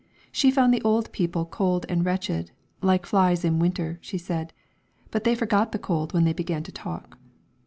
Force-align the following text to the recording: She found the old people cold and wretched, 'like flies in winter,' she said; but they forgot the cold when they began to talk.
She 0.31 0.49
found 0.49 0.73
the 0.73 0.81
old 0.81 1.11
people 1.11 1.45
cold 1.45 1.85
and 1.87 2.03
wretched, 2.03 2.49
'like 2.81 3.05
flies 3.05 3.45
in 3.45 3.59
winter,' 3.59 3.99
she 4.01 4.17
said; 4.17 4.51
but 5.11 5.25
they 5.25 5.35
forgot 5.35 5.73
the 5.73 5.77
cold 5.77 6.11
when 6.11 6.23
they 6.23 6.33
began 6.33 6.63
to 6.63 6.71
talk. 6.71 7.19